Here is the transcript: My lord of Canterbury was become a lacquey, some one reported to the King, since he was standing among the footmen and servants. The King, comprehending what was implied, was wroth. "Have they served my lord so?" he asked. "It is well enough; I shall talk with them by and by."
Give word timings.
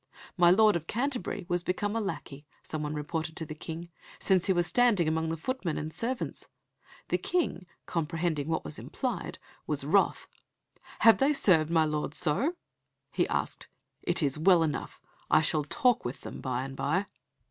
My 0.35 0.49
lord 0.49 0.75
of 0.75 0.87
Canterbury 0.87 1.45
was 1.47 1.61
become 1.61 1.95
a 1.95 2.01
lacquey, 2.01 2.47
some 2.63 2.81
one 2.81 2.95
reported 2.95 3.37
to 3.37 3.45
the 3.45 3.53
King, 3.53 3.89
since 4.17 4.47
he 4.47 4.51
was 4.53 4.65
standing 4.65 5.07
among 5.07 5.29
the 5.29 5.37
footmen 5.37 5.77
and 5.77 5.93
servants. 5.93 6.47
The 7.09 7.19
King, 7.19 7.67
comprehending 7.85 8.47
what 8.47 8.65
was 8.65 8.79
implied, 8.79 9.37
was 9.67 9.83
wroth. 9.83 10.27
"Have 11.01 11.19
they 11.19 11.33
served 11.33 11.69
my 11.69 11.85
lord 11.85 12.15
so?" 12.15 12.55
he 13.11 13.27
asked. 13.27 13.67
"It 14.01 14.23
is 14.23 14.39
well 14.39 14.63
enough; 14.63 14.99
I 15.29 15.41
shall 15.41 15.65
talk 15.65 16.03
with 16.03 16.21
them 16.21 16.41
by 16.41 16.63
and 16.63 16.75
by." 16.75 17.05